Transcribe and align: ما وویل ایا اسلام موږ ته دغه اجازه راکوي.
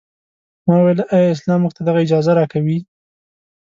ما 0.65 0.73
وویل 0.77 0.99
ایا 1.15 1.29
اسلام 1.35 1.59
موږ 1.63 1.71
ته 1.77 1.81
دغه 1.87 1.99
اجازه 2.05 2.31
راکوي. 2.39 2.77